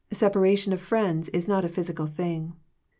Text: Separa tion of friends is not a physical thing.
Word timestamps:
Separa 0.11 0.57
tion 0.57 0.73
of 0.73 0.81
friends 0.81 1.29
is 1.29 1.47
not 1.47 1.63
a 1.63 1.69
physical 1.69 2.07
thing. 2.07 2.55